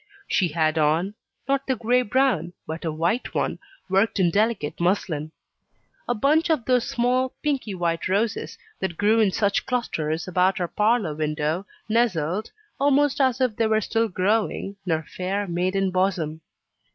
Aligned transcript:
She 0.27 0.47
had 0.47 0.79
on 0.79 1.13
not 1.47 1.67
the 1.67 1.75
grey 1.75 2.01
gown, 2.01 2.53
but 2.65 2.83
a 2.83 2.91
white 2.91 3.35
one, 3.35 3.59
worked 3.87 4.19
in 4.19 4.31
delicate 4.31 4.79
muslin. 4.79 5.31
A 6.09 6.15
bunch 6.15 6.49
of 6.49 6.65
those 6.65 6.89
small 6.89 7.35
pinky 7.43 7.75
white 7.75 8.07
roses 8.07 8.57
that 8.79 8.97
grew 8.97 9.19
in 9.19 9.29
such 9.31 9.67
clusters 9.67 10.27
about 10.27 10.59
our 10.59 10.67
parlour 10.69 11.13
window 11.13 11.67
nestled, 11.87 12.49
almost 12.79 13.21
as 13.21 13.39
if 13.41 13.55
they 13.57 13.67
were 13.67 13.79
still 13.79 14.07
growing, 14.07 14.75
in 14.87 14.91
her 14.91 15.03
fair 15.03 15.45
maiden 15.47 15.91
bosom. 15.91 16.41